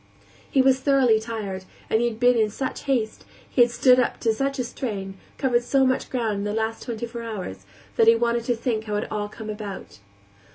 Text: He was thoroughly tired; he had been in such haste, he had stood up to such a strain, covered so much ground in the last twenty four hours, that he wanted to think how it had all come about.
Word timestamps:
He 0.49 0.63
was 0.63 0.79
thoroughly 0.79 1.19
tired; 1.19 1.65
he 1.89 2.07
had 2.07 2.19
been 2.19 2.35
in 2.35 2.49
such 2.49 2.85
haste, 2.85 3.23
he 3.47 3.61
had 3.61 3.69
stood 3.69 3.99
up 3.99 4.19
to 4.21 4.33
such 4.33 4.57
a 4.57 4.63
strain, 4.63 5.15
covered 5.37 5.61
so 5.63 5.85
much 5.85 6.09
ground 6.09 6.37
in 6.39 6.43
the 6.43 6.53
last 6.55 6.81
twenty 6.81 7.05
four 7.05 7.21
hours, 7.21 7.67
that 7.97 8.07
he 8.07 8.15
wanted 8.15 8.45
to 8.45 8.55
think 8.55 8.85
how 8.85 8.95
it 8.95 9.01
had 9.03 9.11
all 9.11 9.29
come 9.29 9.47
about. 9.51 9.99